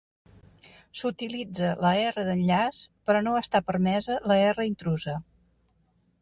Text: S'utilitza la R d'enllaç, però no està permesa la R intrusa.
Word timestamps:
S'utilitza 1.01 1.69
la 1.85 1.91
R 2.05 2.23
d'enllaç, 2.29 2.79
però 3.11 3.21
no 3.27 3.35
està 3.43 3.63
permesa 3.69 4.17
la 4.33 4.39
R 4.49 4.67
intrusa. 4.71 5.17